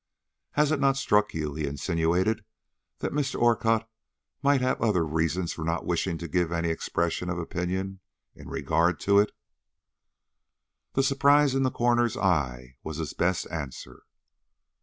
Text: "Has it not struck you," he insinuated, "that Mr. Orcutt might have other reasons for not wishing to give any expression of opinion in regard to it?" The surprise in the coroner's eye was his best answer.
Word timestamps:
"Has 0.53 0.71
it 0.71 0.79
not 0.79 0.97
struck 0.97 1.31
you," 1.31 1.53
he 1.53 1.67
insinuated, 1.67 2.43
"that 3.01 3.11
Mr. 3.13 3.39
Orcutt 3.39 3.87
might 4.41 4.59
have 4.59 4.81
other 4.81 5.05
reasons 5.05 5.53
for 5.53 5.63
not 5.63 5.85
wishing 5.85 6.17
to 6.17 6.27
give 6.27 6.51
any 6.51 6.69
expression 6.69 7.29
of 7.29 7.37
opinion 7.37 7.99
in 8.33 8.49
regard 8.49 8.99
to 9.01 9.19
it?" 9.19 9.31
The 10.93 11.03
surprise 11.03 11.53
in 11.53 11.61
the 11.61 11.69
coroner's 11.69 12.17
eye 12.17 12.77
was 12.83 12.97
his 12.97 13.13
best 13.13 13.45
answer. 13.51 14.01